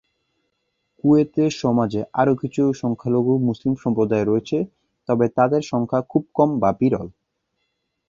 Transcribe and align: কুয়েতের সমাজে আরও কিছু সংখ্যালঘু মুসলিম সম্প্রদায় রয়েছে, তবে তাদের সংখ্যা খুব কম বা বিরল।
কুয়েতের 0.97 1.51
সমাজে 1.61 2.01
আরও 2.13 2.33
কিছু 2.35 2.61
সংখ্যালঘু 2.73 3.33
মুসলিম 3.47 3.73
সম্প্রদায় 3.75 4.25
রয়েছে, 4.27 4.57
তবে 5.09 5.25
তাদের 5.37 5.61
সংখ্যা 5.63 5.99
খুব 6.11 6.23
কম 6.35 6.49
বা 6.59 6.69
বিরল। 6.79 7.07